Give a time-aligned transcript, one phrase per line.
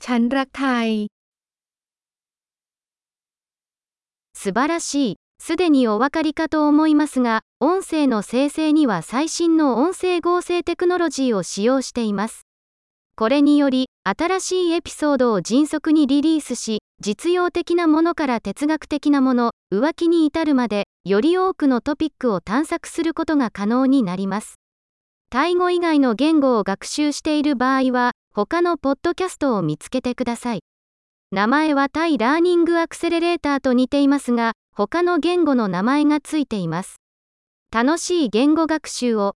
[0.00, 1.08] ฉันรักไทย
[4.34, 5.16] 素晴らしい。
[5.42, 12.46] すでにお分かりかと思いますが、音声の生成には最新の音声合成テクノロジーを使用しています。
[13.16, 24.54] これにより、新しいエピソードを迅速にリリースし、実用的なものから哲学的なもの、浮気に至るまで、より多くのトピックを探索することが可能になります。
[25.33, 30.63] タイ語以外の言語を学習している場合は、他のポッドキャストを見つけてください。
[31.31, 36.97] 名前はタイラーニングアクセレレーターと似ていますが、他の言語の名前がついています。
[37.73, 39.35] 楽しい言語学習を。